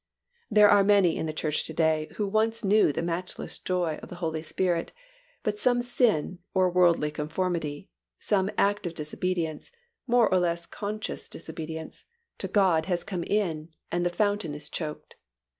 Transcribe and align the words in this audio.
There 0.49 0.67
are 0.67 0.83
many 0.83 1.15
in 1.15 1.27
the 1.27 1.31
Church 1.31 1.63
to 1.65 1.73
day 1.75 2.07
who 2.15 2.27
once 2.27 2.63
knew 2.63 2.91
the 2.91 3.03
matchless 3.03 3.59
joy 3.59 3.99
of 4.01 4.09
the 4.09 4.15
Holy 4.15 4.41
Spirit, 4.41 4.91
but 5.43 5.59
some 5.59 5.79
sin 5.79 6.39
or 6.55 6.71
worldly 6.71 7.11
conformity, 7.11 7.91
some 8.17 8.49
act 8.57 8.87
of 8.87 8.95
disobedience, 8.95 9.69
more 10.07 10.27
or 10.31 10.39
less 10.39 10.65
conscious 10.65 11.29
disobedience, 11.29 12.05
to 12.39 12.47
God 12.47 12.87
has 12.87 13.03
come 13.03 13.23
in 13.23 13.69
and 13.91 14.03
the 14.03 14.09
fountain 14.09 14.55
is 14.55 14.69
choked. 14.69 15.17